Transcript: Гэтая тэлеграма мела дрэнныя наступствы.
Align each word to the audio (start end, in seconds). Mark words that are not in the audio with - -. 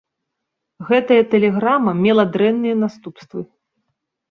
Гэтая 0.87 1.19
тэлеграма 1.35 1.91
мела 2.03 2.23
дрэнныя 2.33 2.75
наступствы. 2.87 3.41